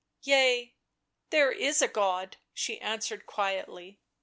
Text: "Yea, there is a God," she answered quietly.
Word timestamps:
"Yea, 0.23 0.73
there 1.29 1.51
is 1.51 1.79
a 1.79 1.87
God," 1.87 2.37
she 2.55 2.81
answered 2.81 3.27
quietly. 3.27 3.99